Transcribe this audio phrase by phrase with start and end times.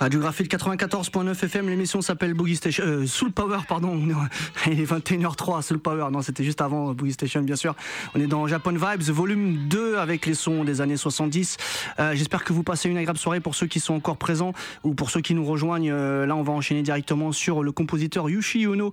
[0.00, 4.00] Radiographie de 94.9 FM, l'émission s'appelle Boogie Station, euh, Soul Power, pardon.
[4.66, 6.06] Il est 21h03, Soul Power.
[6.10, 7.76] Non, c'était juste avant euh, Boogie Station, bien sûr.
[8.14, 11.58] On est dans Japan Vibes, volume 2 avec les sons des années 70.
[11.98, 14.94] Euh, J'espère que vous passez une agréable soirée pour ceux qui sont encore présents ou
[14.94, 15.90] pour ceux qui nous rejoignent.
[15.92, 18.92] Euh, là, on va enchaîner directement sur le compositeur Yushi Uno,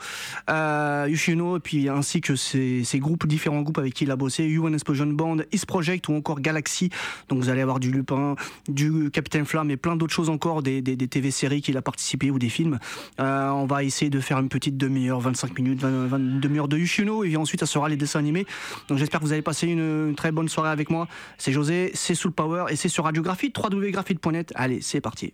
[0.50, 4.12] euh, Yushi Uno, et puis ainsi que ses, ses groupes, différents groupes avec qui il
[4.12, 6.90] a bossé, UN Explosion Band, East Project ou encore Galaxy.
[7.30, 8.36] Donc vous allez avoir du Lupin,
[8.68, 10.62] du Capitaine Flamme et plein d'autres choses encore,
[11.08, 12.80] TV-séries qu'il a participé ou des films.
[13.20, 16.68] Euh, on va essayer de faire une petite demi-heure, 25 minutes, 20, 20 une demi-heure
[16.68, 18.46] de Yushino et ensuite ça sera les dessins animés.
[18.88, 21.08] Donc j'espère que vous avez passé une, très bonne soirée avec moi.
[21.38, 24.52] C'est José, c'est Soul Power et c'est sur Radiographie, www.graphite.net.
[24.56, 25.34] Allez, c'est parti.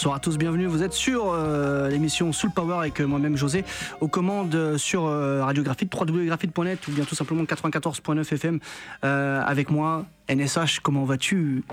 [0.00, 0.64] Bonsoir à tous, bienvenue.
[0.64, 3.66] Vous êtes sur euh, l'émission Soul Power avec euh, moi-même José,
[4.00, 8.60] aux commandes euh, sur euh, Radio ou bien tout simplement 94.9 FM
[9.02, 10.06] avec moi.
[10.30, 11.64] NSH, comment vas-tu?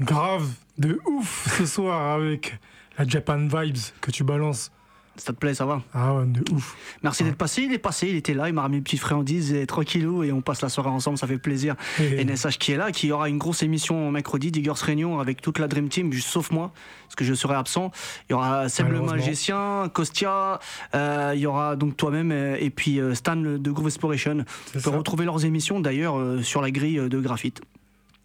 [0.00, 2.60] Grave, de ouf ce soir avec
[2.96, 4.70] la Japan Vibes que tu balances.
[5.18, 6.76] Ça te plaît, ça va Ah ouais, de ouf.
[7.02, 9.52] Merci d'être passé, il est passé, il était là, il m'a ramené une petite friandise
[9.54, 11.74] et tranquillou et on passe la soirée ensemble, ça fait plaisir.
[12.00, 15.58] Et- NSH qui est là, qui aura une grosse émission mercredi, Diggers Réunion avec toute
[15.58, 16.72] la Dream Team, juste sauf moi,
[17.04, 17.90] parce que je serai absent.
[18.28, 20.60] Il y aura Seb le magicien, Kostia,
[20.94, 24.44] euh, il y aura donc toi-même euh, et puis euh, Stan de Groove Exploration.
[24.74, 27.60] On peut retrouver leurs émissions d'ailleurs euh, sur la grille de graphite,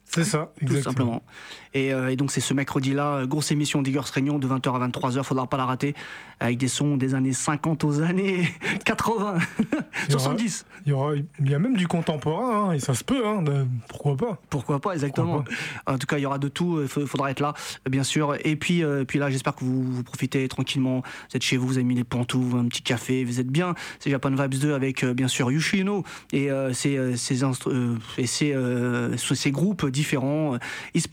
[0.05, 0.91] C'est ça, tout exactement.
[0.91, 1.23] simplement.
[1.73, 4.87] Et, euh, et donc c'est ce mercredi-là, euh, grosse émission Diggers Réunion de 20h à
[4.87, 5.95] 23h, faudra pas la rater,
[6.39, 8.49] avec des sons des années 50 aux années
[8.85, 10.65] 80, Il y aura- 70.
[10.85, 13.41] Il y, aura, il y a même du contemporain, hein, et ça se peut, hein,
[13.41, 15.43] de- pourquoi pas Pourquoi pas, exactement.
[15.43, 15.53] Pourquoi
[15.93, 16.79] En tout cas, il y aura de tout.
[16.81, 17.53] Il fa- faudra être là,
[17.89, 18.35] bien sûr.
[18.43, 21.01] Et puis, euh, puis là, j'espère que vous, vous profitez tranquillement.
[21.29, 23.75] Vous êtes chez vous, vous avez mis les pantoufles, un petit café, vous êtes bien.
[23.99, 26.03] C'est Japan Vibes 2 avec, euh, bien sûr, Yushino
[26.33, 27.15] et euh, ses, euh,
[27.67, 29.15] euh, et ses, euh,
[29.51, 30.55] groupes différents.
[30.55, 30.57] euh,
[30.95, 31.09] East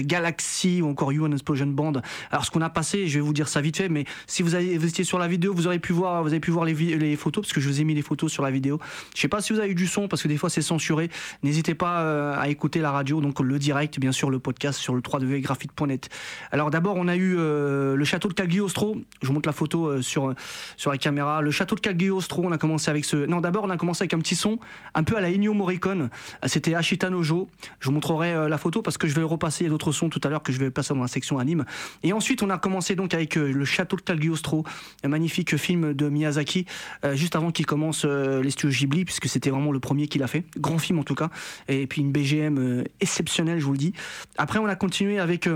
[0.00, 1.94] Galaxy ou encore UN Explosion Band.
[2.30, 4.54] Alors, ce qu'on a passé, je vais vous dire ça vite fait, mais si vous,
[4.54, 7.16] avez, vous étiez sur la vidéo, vous aurez pu voir, vous avez pu voir les,
[7.16, 8.78] photos, parce que je vous ai mis les photos sur la vidéo.
[9.14, 11.10] Je sais pas si vous avez eu du son, parce que des fois c'est censuré.
[11.42, 14.94] N'hésitez pas euh, à écouter la radio, donc le direct, bien sûr, le podcast sur
[14.94, 16.08] le www.graphite.net.
[16.52, 18.96] Alors d'abord, on a eu euh, le château de Cagliostro.
[19.22, 20.34] Je vous montre la photo euh, sur,
[20.76, 21.40] sur la caméra.
[21.40, 23.16] Le château de Cagliostro, on a commencé avec ce.
[23.16, 24.58] Non, d'abord, on a commencé avec un petit son,
[24.94, 26.10] un peu à la Ennio Morricone.
[26.46, 27.48] C'était Ashita Nojo.
[27.80, 29.68] Je vous montrerai la photo parce que je vais le repasser.
[29.68, 31.64] D'autres sons tout à l'heure que je vais passer dans la section anime.
[32.02, 34.64] Et ensuite, on a commencé donc avec euh, le château de Cagliostro,
[35.04, 36.66] un magnifique film de Miyazaki,
[37.04, 40.22] euh, juste avant qu'il commence euh, les studios Ghibli, puisque c'était vraiment le premier qu'il
[40.22, 40.44] a fait.
[40.58, 41.30] Grand film en tout cas.
[41.68, 43.92] Et puis une BGM exceptionnelle, je vous le dis.
[44.36, 45.48] Après, on a continué avec.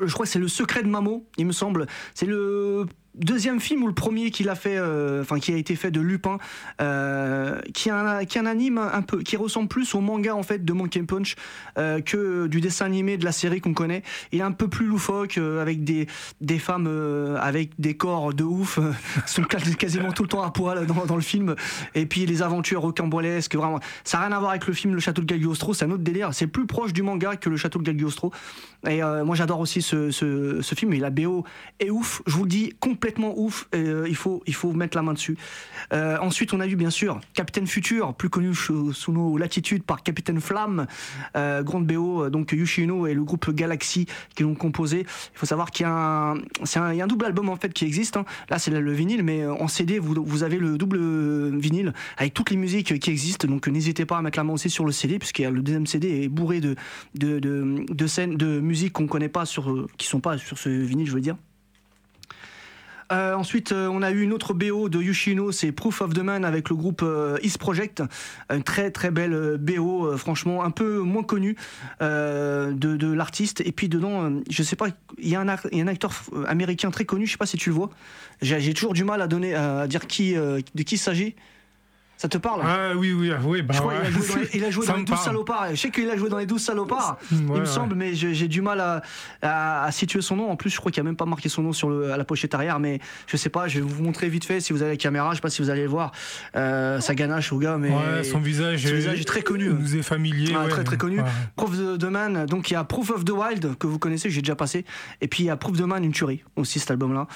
[0.00, 1.86] je crois c'est le secret de Mamo, il me semble.
[2.14, 5.74] C'est le deuxième film ou le premier qu'il a fait, euh, enfin qui a été
[5.74, 6.38] fait de Lupin,
[6.80, 10.72] euh, qui un, un anime un peu, qui ressemble plus au manga en fait de
[10.72, 11.34] Monkey Punch
[11.78, 14.02] euh, que du dessin animé de la série qu'on connaît.
[14.32, 16.06] Il est un peu plus loufoque avec des
[16.58, 16.86] femmes
[17.40, 18.78] avec des corps de ouf,
[19.26, 21.54] sont quasi- quasiment tout le temps à poil dans, le film.
[21.94, 25.00] Et puis les aventures rocambolesques, vraiment, ça n'a rien à voir avec le film Le
[25.00, 26.32] Château de Cagliostro, c'est un autre délire.
[26.32, 28.32] C'est plus proche du manga que Le Château de Cagliostro.
[28.88, 31.44] Et moi j'adore aussi ce film, et la BO
[31.80, 32.99] est ouf, je vous le dis, complètement
[33.36, 35.36] ouf, et, euh, il, faut, il faut mettre la main dessus.
[35.92, 40.02] Euh, ensuite on a eu bien sûr Capitaine Futur, plus connu sous, nos latitudes par
[40.02, 40.86] Capitaine Flamme,
[41.36, 45.00] euh, grande BO, donc Yushino et le groupe Galaxy qui l'ont composé.
[45.00, 48.24] Il faut savoir qu'il y a un, double album en fait qui existe, hein.
[48.48, 52.50] là c'est le, le vinyle, mais en CD vous, avez le double vinyle avec toutes
[52.50, 55.18] les musiques qui existent, donc n'hésitez pas à mettre la main aussi sur le CD,
[55.44, 56.76] a le deuxième CD est bourré de,
[57.14, 60.68] de, de, de scènes, de musiques qu'on connaît pas sur, qui sont pas sur ce
[60.68, 61.36] vinyle, je veux dire.
[63.12, 66.20] Euh, ensuite, euh, on a eu une autre BO de Yushino, c'est Proof of the
[66.20, 68.02] Man avec le groupe euh, East Project.
[68.50, 71.56] Une très très belle BO, franchement, un peu moins connue
[72.00, 73.60] de, l'artiste.
[73.64, 75.48] Et puis dedans, je sais pas, il y, a un
[75.88, 76.12] acteur
[76.46, 77.90] américain très connu, je sais pas si tu le vois.
[78.40, 80.34] J'ai toujours du mal à, donner, à dire de qui
[80.94, 81.34] il s'agit.
[82.20, 84.00] Ça te parle Ah oui, oui, ah, oui, bah je crois ouais.
[84.10, 85.24] qu'il a joué dans les, il a joué dans les me 12 parle.
[85.24, 85.66] salopards.
[85.70, 87.64] Je sais qu'il a joué dans les 12 salopards, Ouais, il me ouais.
[87.64, 89.00] semble, mais j'ai du mal à,
[89.40, 90.50] à- à situer son nom.
[90.50, 92.24] En plus, je crois qu'il a même pas marqué son nom sur le, à la
[92.26, 94.90] pochette arrière, mais je sais pas, je vais vous montrer vite fait si vous avez
[94.90, 95.30] la caméra.
[95.30, 96.12] Je sais pas si vous allez le voir.
[96.56, 97.90] Euh, ça ganache au gars, mais.
[98.22, 99.70] Son visage, son visage est très connu.
[99.72, 100.54] nous est familier.
[100.54, 100.68] Ouais.
[100.68, 101.22] très très connu.
[101.56, 104.28] Proof of the Man, donc il y a Proof of the Wild que vous connaissez,
[104.28, 104.84] j'ai déjà passé,
[105.22, 107.28] et puis il y a Proof of the Man, une tuerie aussi cet album-là.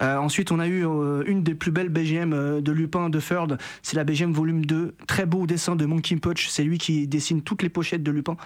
[0.00, 3.20] Euh, ensuite, on a eu euh, une des plus belles BGM euh, de Lupin de
[3.20, 7.06] Third, c'est la BGM volume 2, très beau dessin de Monkey Punch, c'est lui qui
[7.06, 8.36] dessine toutes les pochettes de Lupin.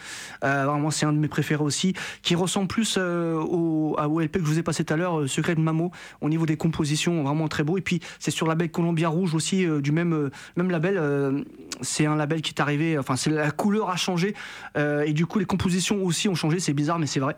[0.44, 4.38] Euh, vraiment, c'est un de mes préférés aussi, qui ressemble plus euh, au, à que
[4.38, 7.22] je vous ai passé tout à l'heure, euh, Secret de Mamo, au niveau des compositions,
[7.22, 7.78] vraiment très beau.
[7.78, 11.44] Et puis c'est sur la label Columbia Rouge aussi, du même, même label.
[11.80, 14.34] c'est un label qui est arrivé, enfin c'est la couleur a changé
[14.76, 17.36] et du coup les compositions aussi ont changé, c'est bizarre mais c'est vrai.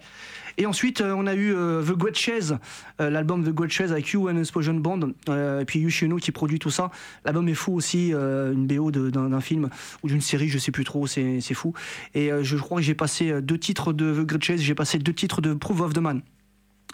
[0.59, 2.59] Et ensuite euh, on a eu euh, The Great Chase,
[3.01, 6.59] euh, l'album The Great Chase avec You and Explosion Band, et puis Yushino qui produit
[6.59, 6.91] tout ça.
[7.25, 9.69] L'album est fou aussi, une BO d'un film
[10.03, 11.75] ou d'une série, je sais plus trop, c'est fou.
[12.15, 15.13] Et je crois que j'ai passé deux titres de The Great Chase, j'ai passé deux
[15.13, 16.23] titres de Proof of the Man.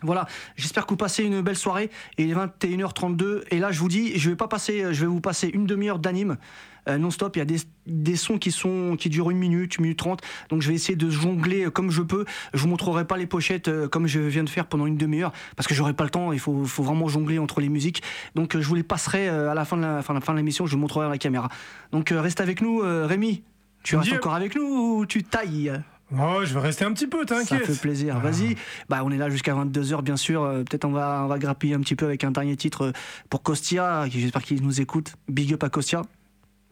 [0.04, 1.88] Voilà, j'espère que vous passez une belle soirée.
[2.18, 3.42] Et il est 21h32.
[3.52, 6.00] Et là, je vous dis, je vais pas passer, je vais vous passer une demi-heure
[6.00, 6.38] d'anime
[6.88, 7.36] non-stop.
[7.36, 10.20] Il y a des, des sons qui sont qui durent une minute, une minute trente.
[10.50, 12.24] Donc je vais essayer de jongler euh, comme je peux.
[12.54, 15.32] Je vous montrerai pas les pochettes euh, comme je viens de faire pendant une demi-heure
[15.56, 16.32] parce que j'aurai pas le temps.
[16.32, 18.02] Il faut, faut vraiment jongler entre les musiques.
[18.34, 20.32] Donc euh, je vous les passerai euh, à la fin de la, fin, la fin
[20.32, 20.66] de l'émission.
[20.66, 21.48] Je vous montrerai à la caméra.
[21.92, 23.42] Donc euh, reste avec nous, euh, Rémi.
[23.82, 25.72] Tu restes encore avec nous ou tu tailles?
[26.16, 27.64] Oh, je vais rester un petit peu, Ça t'inquiète.
[27.64, 28.16] fait plaisir.
[28.18, 28.20] Ah.
[28.20, 28.54] Vas-y.
[28.90, 30.42] Bah, on est là jusqu'à 22h, bien sûr.
[30.42, 32.92] Euh, Peut-être on va, on va grappiller un petit peu avec un dernier titre euh,
[33.30, 34.04] pour Kostia.
[34.10, 35.14] qui- J'espère qu'il nous écoute.
[35.28, 36.02] Big up à Kostia.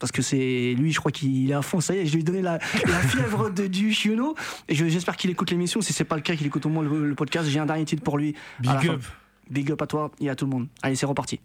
[0.00, 1.80] Parce que c'est lui, je crois qu'il est à fond.
[1.80, 4.34] Ça y est, je lui ai donné la, la fièvre de, du Chiono.
[4.68, 5.80] Et je- j'espère qu'il écoute l'émission.
[5.82, 7.48] Si c'est pas le cas, qu'il écoute au moins le, le podcast.
[7.48, 8.34] J'ai un dernier titre pour lui.
[8.60, 9.02] Big up.
[9.50, 10.66] Big up à toi et à tout le monde.
[10.82, 11.38] Allez, c'est reparti.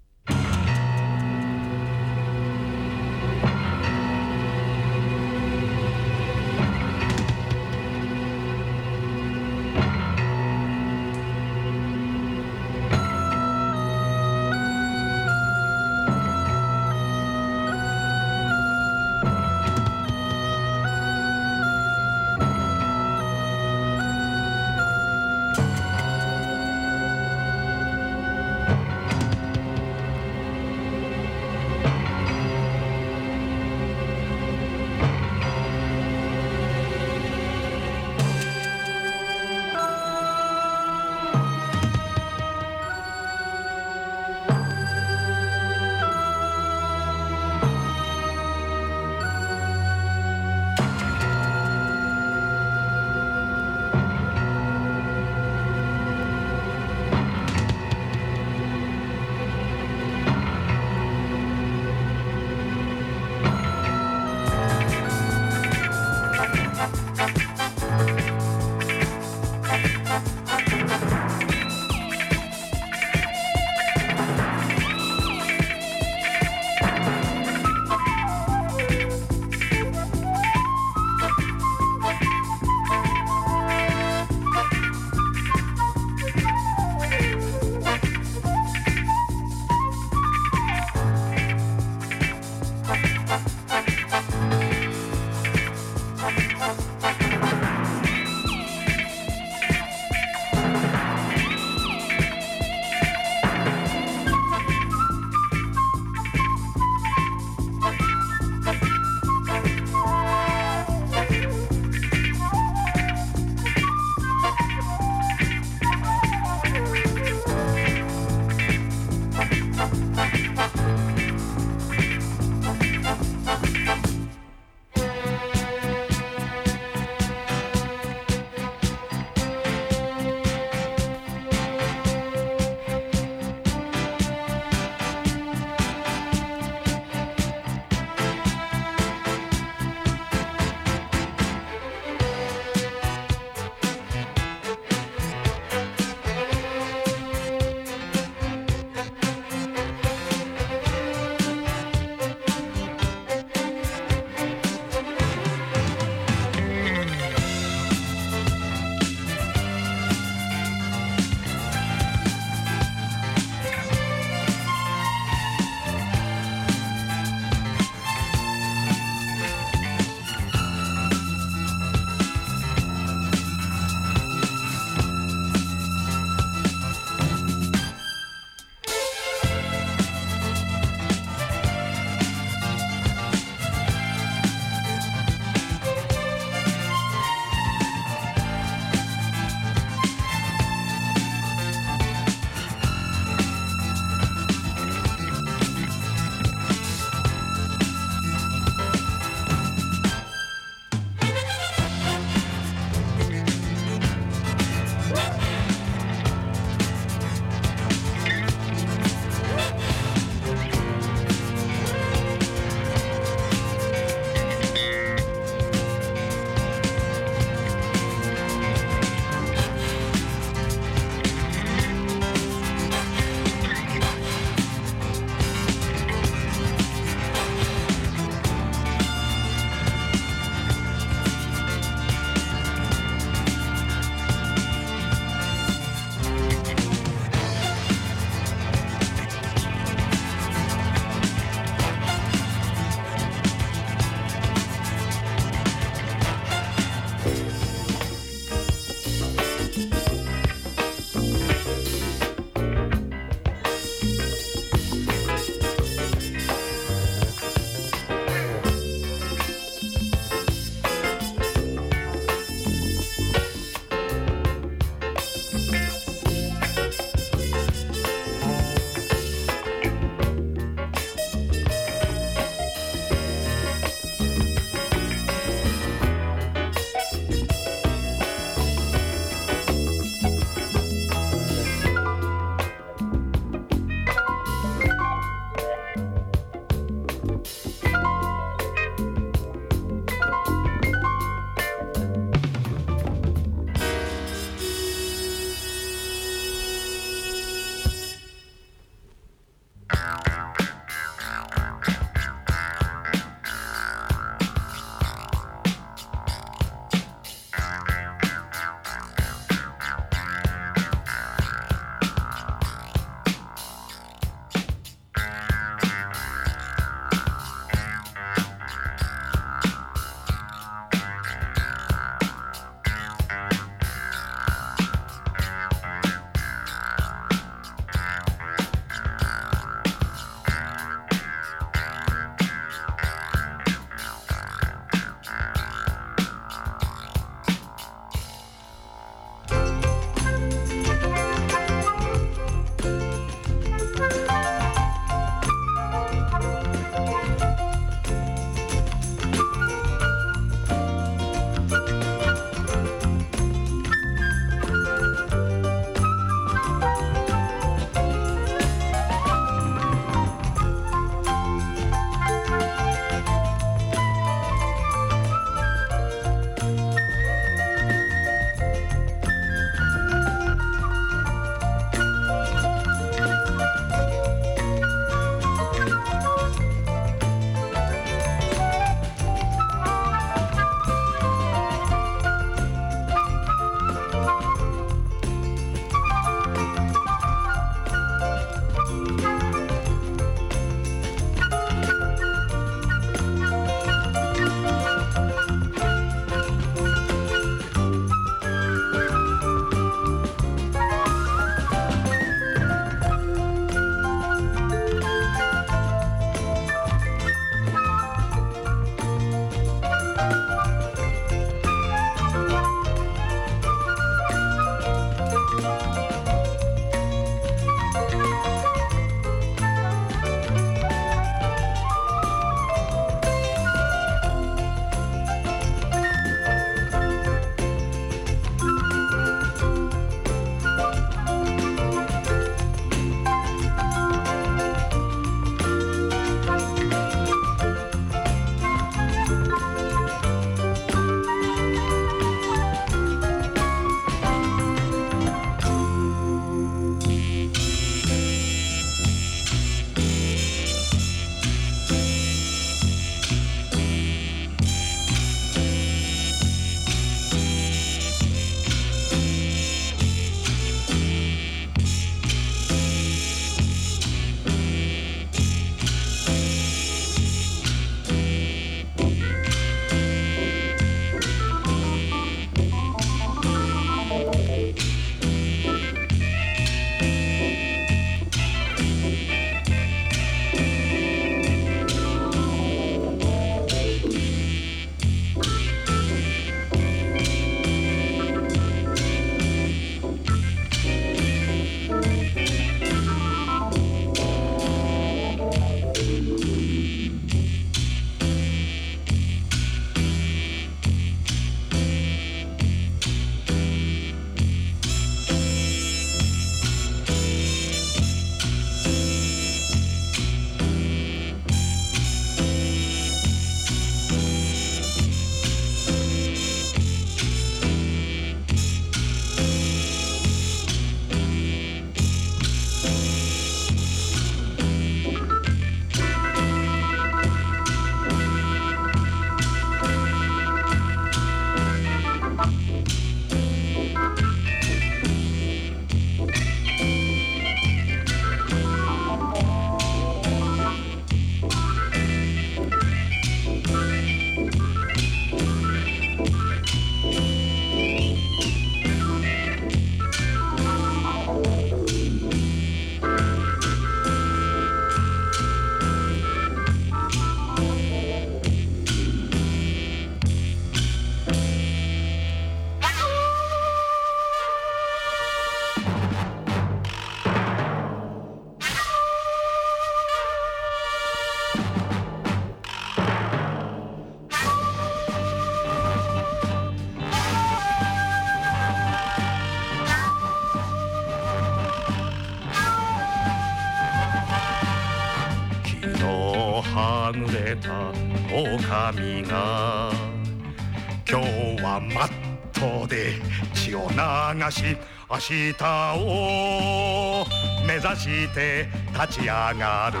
[595.22, 597.24] し明日を
[597.64, 600.00] 目指して立ち上がる。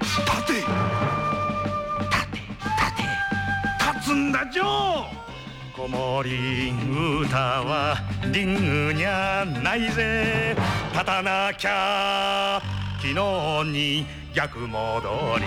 [0.00, 0.54] 立て。
[0.54, 0.66] 立
[2.32, 3.02] て立て
[3.94, 4.66] 立つんだジョー
[5.76, 6.72] 子守
[7.22, 7.96] 歌は
[8.32, 10.56] リングにゃないぜ。
[10.92, 12.60] 立たなきゃ
[13.00, 15.44] 昨日に逆戻り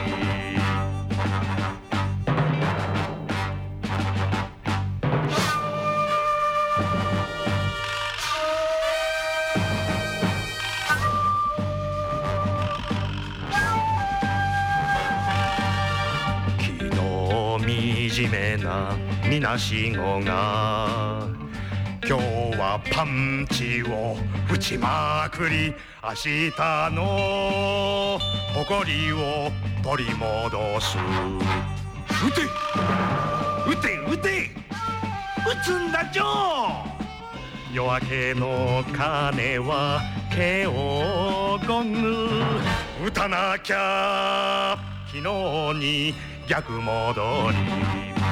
[19.36, 21.28] みなしごが。
[22.08, 22.24] 今日
[22.58, 24.16] はパンチを
[24.50, 26.52] 打ちまくり明日
[26.94, 28.18] の
[28.54, 29.52] 誇りを
[29.84, 30.98] 取り戻す。
[32.26, 32.44] 撃て
[33.68, 34.30] 撃て撃て
[35.46, 36.96] 撃つんだジョー
[37.74, 40.00] 夜明けの鐘は
[40.34, 42.30] ケオゴング。
[43.06, 44.78] 撃たなきゃ
[45.08, 45.24] 昨日
[45.78, 46.14] に
[46.48, 48.25] 逆戻り。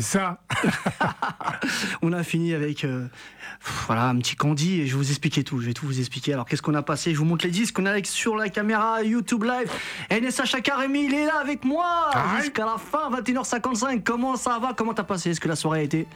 [0.00, 0.38] C'est ça.
[2.02, 3.06] on a fini avec euh,
[3.86, 5.60] voilà un petit Candy et je vais vous expliquer tout.
[5.60, 6.32] Je vais tout vous expliquer.
[6.32, 7.12] Alors qu'est-ce qu'on a passé?
[7.12, 9.70] Je vous montre les disques qu'on a avec sur la caméra YouTube Live.
[10.10, 14.02] NSH Akaremi, il est là avec moi jusqu'à la fin, 21h55.
[14.02, 14.72] Comment ça va?
[14.74, 15.30] Comment t'as passé?
[15.30, 16.06] Est-ce que la soirée a été?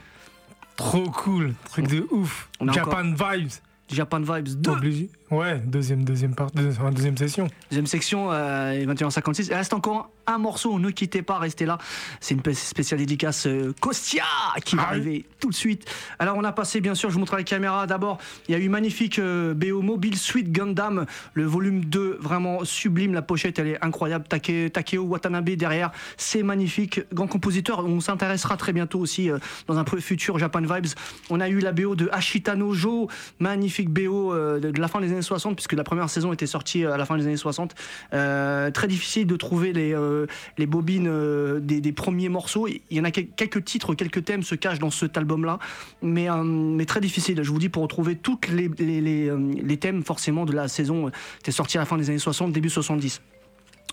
[0.76, 1.54] Trop cool.
[1.70, 2.48] Truc de ouf.
[2.60, 3.52] On a Japan Vibes.
[3.90, 5.10] Japan Vibes 2 Obligé.
[5.30, 7.48] Ouais, deuxième, deuxième, part, deuxième, session.
[7.70, 9.46] Deuxième section, euh, 21h56.
[9.48, 11.78] Il reste encore un morceau, ne quittez pas, restez là.
[12.20, 14.22] C'est une spéciale dédicace euh, Kostia
[14.64, 15.90] qui va Ah arriver tout de suite.
[16.18, 18.18] Alors on a passé, bien sûr, je vous montre la caméra d'abord.
[18.48, 23.14] Il y a eu magnifique euh, BO Mobile Suite Gundam, le volume 2, vraiment sublime.
[23.14, 24.26] La pochette, elle est incroyable.
[24.28, 27.00] Take- Takeo Watanabe derrière, c'est magnifique.
[27.14, 30.92] Grand compositeur, on s'intéressera très bientôt aussi euh, dans un futur Japan Vibes.
[31.30, 33.08] On a eu la BO de Ashita Nojo,
[33.40, 36.46] magnifique BO euh, de, de la fin des années 60, puisque la première saison était
[36.46, 37.74] sortie euh, à la fin des années 60.
[38.12, 40.26] Euh, très difficile de trouver les, euh,
[40.58, 42.66] bobines des, premiers morceaux.
[42.68, 45.58] Il y en a quel- quelques titres, quelques thèmes se cachent dans cet album-là,
[46.02, 47.42] mais, mais très difficile.
[47.42, 51.10] Je vous dis, pour retrouver toutes les, les, thèmes, forcément, de la saison, euh,
[51.40, 53.20] était sorti à la fin des années 60, début 70.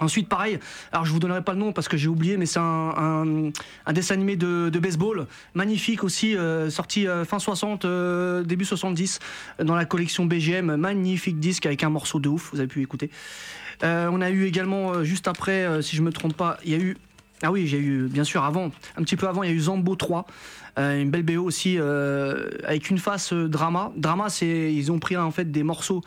[0.02, 0.60] Ensuite, pareil,
[0.92, 3.52] alors je vous donnerai pas le nom parce que j'ai oublié, mais c'est un,
[3.94, 9.20] dessin animé de, baseball, magnifique aussi, euh, sorti euh, fin 60, euh, début 70,
[9.60, 12.82] euh, dans la collection BGM, magnifique disque avec un morceau de ouf, vous avez pu
[12.82, 13.12] écouter.
[13.84, 16.98] On a eu également, juste après, si je me trompe pas, il y a eu,
[17.44, 19.60] ah oui, j'ai eu, bien sûr, avant, un petit peu avant, il y a eu
[19.60, 20.28] Zambo 3,
[20.78, 23.92] euh, une belle BO aussi, euh, avec une face euh, drama.
[23.98, 26.02] Drama, c'est, ils ont pris en fait des morceaux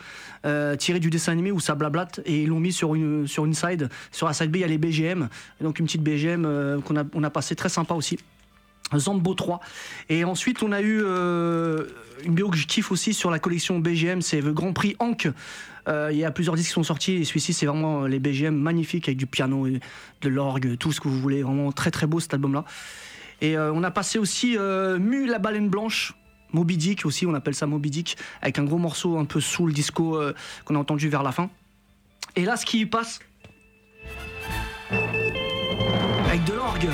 [0.77, 3.89] tirés du dessin animé où ça blablate et ils l'ont mis sur une, side.
[4.11, 5.27] Sur la side B, il y a les BGM,
[5.59, 8.19] donc une petite BGM qu'on a, on a passé très sympa aussi.
[8.95, 9.59] Zambo 3.
[10.09, 14.21] Et ensuite, on a eu une BO que je kiffe aussi sur la collection BGM,
[14.21, 15.29] c'est le Grand Prix Hank.
[15.87, 18.19] Euh, il y a plusieurs disques qui sont sortis et celui-ci, c'est vraiment euh, les
[18.19, 19.79] BGM magnifiques avec du piano, et
[20.21, 21.43] de l'orgue, tout ce que vous voulez.
[21.43, 22.65] Vraiment très très beau cet album-là.
[23.41, 26.13] Et euh, on a passé aussi Mu la baleine blanche.
[26.53, 29.73] Moby Dick aussi, on appelle ça Moby Dick, avec un gros morceau un peu soul
[29.73, 30.33] disco euh,
[30.63, 31.49] qu'on a entendu vers la fin.
[32.37, 33.19] Et là, ce qui passe,
[36.25, 36.87] avec de l'orgue,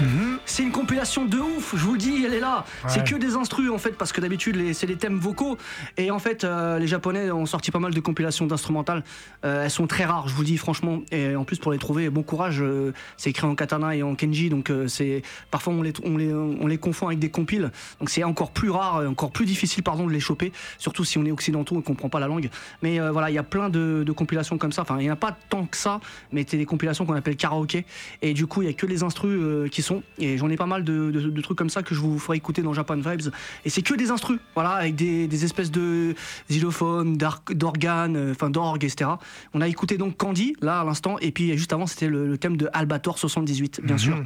[0.00, 0.38] Mhm.
[0.44, 2.64] c'est une compilation de ouf, je vous le dis, elle est là.
[2.86, 5.58] C'est que des instrus en fait, parce que d'habitude c'est des thèmes vocaux.
[5.98, 9.04] Et en fait, euh, les Japonais ont sorti pas mal de compilations d'instrumentales.
[9.44, 11.02] Euh, elles sont très rares, je vous le dis franchement.
[11.12, 12.62] Et en plus pour les trouver, bon courage.
[12.62, 15.20] euh, c'est écrit en katana et en kenji, donc c'est
[15.50, 17.70] parfois on les, on les on les confond avec des compiles.
[18.00, 21.26] Donc c'est encore plus rare, encore plus difficile pardon de les choper, surtout si on
[21.26, 22.48] est occidentaux et qu'on comprend pas la langue.
[22.80, 24.82] Mais voilà, il y a plein de, de compilations comme ça.
[24.82, 26.00] Enfin, il n'y en a pas tant que ça,
[26.32, 27.84] mais c'est des compilations qu'on appelle karaoké.
[28.22, 30.02] Et du coup, il y a que les instrus qui sont.
[30.18, 32.36] Et j'en ai pas mal de, de- de trucs comme ça que je vous ferai
[32.36, 33.32] écouter dans Japan Vibes.
[33.64, 36.14] Et c'est que des instrus, voilà, avec des, des espèces de
[36.50, 39.10] xylophones, d'organes, euh, enfin d'orgues, etc.
[39.54, 41.16] On a écouté donc Candy, là, à l'instant.
[41.20, 43.98] Et puis juste avant, c'était le, le thème de Albator 78, bien Mhm.
[43.98, 44.24] sûr.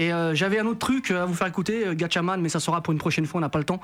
[0.00, 2.80] Et euh, j'avais un autre truc à vous faire écouter, euh, Gatchaman, mais ça sera
[2.82, 3.80] pour une prochaine fois, on n'a pas le temps.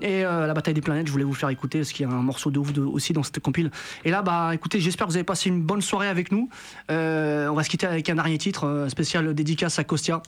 [0.00, 2.12] Et euh, la bataille des planètes, je voulais vous faire écouter, parce qu'il y a
[2.12, 3.70] un morceau de ouf de- aussi dans cette compile.
[4.06, 6.48] Et là, bah écoutez, j'espère que vous avez passé une bonne soirée avec nous.
[6.90, 10.22] Euh, on va se quitter avec un dernier titre, spécial dédicace à Kostia.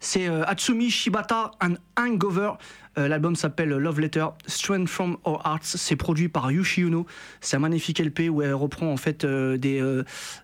[0.00, 2.52] C'est euh, Hatsumi Shibata and Hangover.
[2.96, 5.64] Euh, L'album s'appelle Love Letter, Strength from Our Hearts.
[5.64, 6.84] C'est produit par Yushi.
[7.40, 9.82] C'est un magnifique LP où elle reprend en fait euh, des,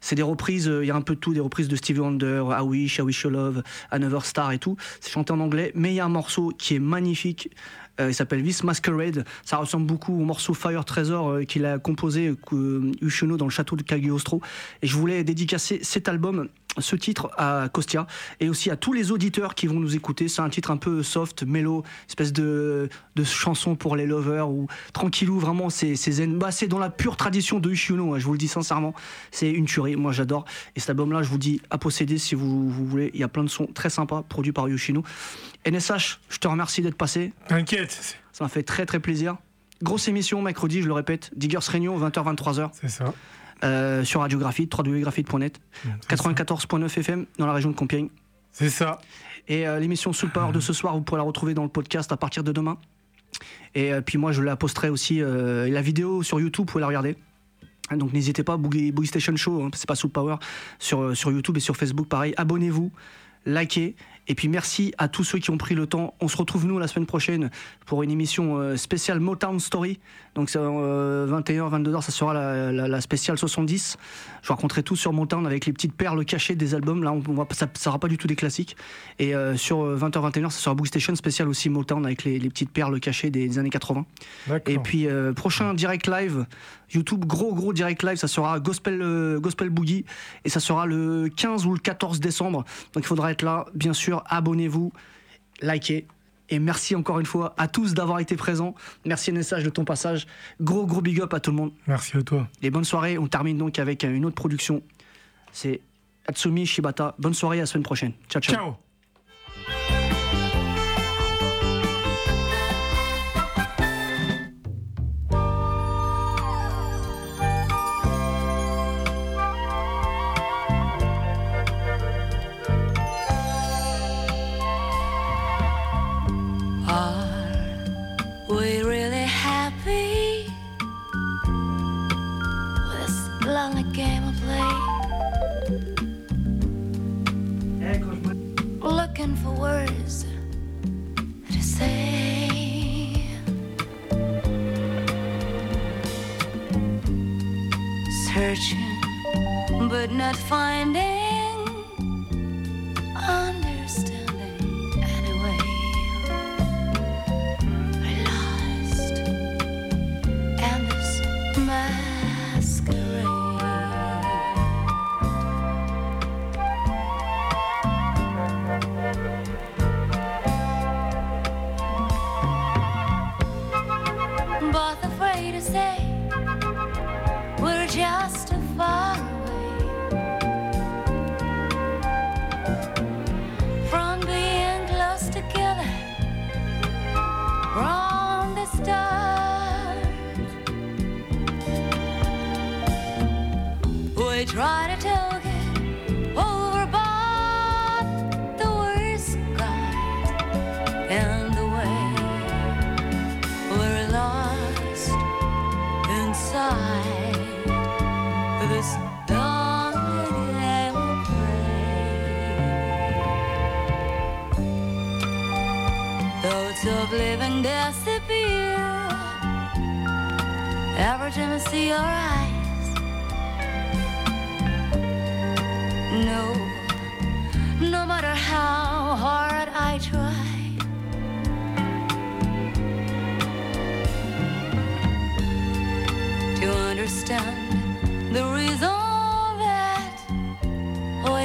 [0.01, 0.71] c'est des reprises.
[0.81, 3.03] Il y a un peu de tout, des reprises de Stevie Wonder, I Wish, I
[3.03, 4.77] Wish You Love, Another Star et tout.
[5.01, 7.51] C'est chanté en anglais, mais il y a un morceau qui est magnifique.
[7.99, 9.27] Il s'appelle This Masquerade.
[9.45, 13.83] Ça ressemble beaucoup au morceau Fire Treasure qu'il a composé Uno dans le château de
[13.83, 14.41] Cagliostro.
[14.81, 16.49] Et je voulais dédicacer cet album,
[16.79, 18.07] ce titre à Kostia
[18.39, 20.29] et aussi à tous les auditeurs qui vont nous écouter.
[20.29, 24.69] C'est un titre un peu soft, mélo, espèce de, de chanson pour les lovers ou
[24.93, 25.39] tranquillou.
[25.39, 26.39] Vraiment, c'est zen.
[26.39, 28.19] Bah, c'est dans la pure tradition de Ushino.
[28.19, 28.95] Je vous le dis sincèrement,
[29.31, 29.97] c'est une tuerie.
[29.97, 30.45] Moi, j'adore.
[30.77, 33.11] Et cet album-là, je vous dis à posséder si vous, vous voulez.
[33.15, 35.03] Il y a plein de sons très sympas produits par Yoshino.
[35.67, 37.33] NSH, je te remercie d'être passé.
[37.49, 39.37] T'inquiète, Ça m'a fait très très plaisir.
[39.83, 43.15] Grosse émission mercredi, je le répète, Diggers Réunion 20h-23h c'est ça.
[43.65, 45.61] Euh, sur Radiographite, www.graphite.net,
[46.09, 46.33] C'est ça.
[46.33, 48.09] 94.9 FM dans la région de Compiègne.
[48.53, 49.01] C'est ça.
[49.49, 52.11] Et euh, l'émission Soul Power de ce soir, vous pourrez la retrouver dans le podcast
[52.13, 52.79] à partir de demain.
[53.75, 55.21] Et euh, puis moi, je la posterai aussi.
[55.21, 57.17] la vidéo sur YouTube, vous pouvez la regarder.
[57.95, 60.37] Donc n'hésitez pas, Boogie, Boogie Station Show, hein, c'est pas Soul Power,
[60.79, 62.33] sur, sur YouTube et sur Facebook, pareil.
[62.37, 62.93] Abonnez-vous,
[63.47, 63.97] likez.
[64.31, 66.15] Et puis merci à tous ceux qui ont pris le temps.
[66.21, 67.51] On se retrouve nous la semaine prochaine
[67.85, 69.99] pour une émission euh, spéciale Motown Story.
[70.37, 72.33] Donc c'est 21h, 22h, ça sera
[72.71, 73.97] la, spéciale 70.
[74.43, 77.03] Je raconterai tout sur Motown avec les petites perles cachées des albums.
[77.03, 78.77] Là, on, on ça ne sera pas du tout des classiques.
[79.19, 82.71] Et euh, sur 20h, 21h, ça sera Book Station spécial aussi Motown avec les, petites
[82.71, 84.07] perles cachées des, années 80.
[84.67, 86.47] Et puis euh, prochain direct live
[86.93, 90.05] YouTube, gros gros direct live, ça sera Gospel, Gospel Boogie
[90.45, 92.65] et ça sera le 15 ou le 14 décembre.
[92.93, 94.93] Donc il faudra être là, bien sûr, abonnez-vous,
[95.63, 96.07] likez.
[96.51, 98.75] Et merci encore une fois à tous d'avoir été présents.
[99.05, 100.27] Merci Nessage de ton passage.
[100.61, 101.73] Gros gros big up à tout le monde.
[101.87, 102.49] Merci à toi.
[102.61, 103.19] Et bonne soirée.
[103.19, 104.83] On termine donc avec une autre production.
[105.53, 105.81] C'est
[106.27, 107.15] Atsumi Shibata.
[107.19, 108.13] Bonne soirée, à la semaine prochaine.
[108.29, 108.55] Ciao ciao.
[108.55, 108.90] Ciao.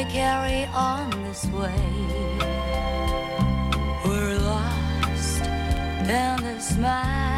[0.10, 1.84] Carry on this way.
[4.06, 7.35] We're lost in this mind.